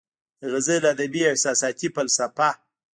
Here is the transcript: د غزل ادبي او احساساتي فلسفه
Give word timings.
د 0.39 0.41
غزل 0.53 0.83
ادبي 0.93 1.21
او 1.25 1.31
احساساتي 1.33 1.87
فلسفه 1.95 2.49